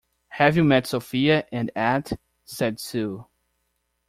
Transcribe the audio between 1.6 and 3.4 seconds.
Ed? said Sue.